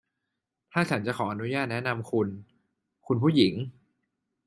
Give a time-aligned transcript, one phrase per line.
[0.71, 2.27] ถ้าฉันจะขออนุญาตแนะนำคุณ
[3.07, 3.53] คุณผู้หญิง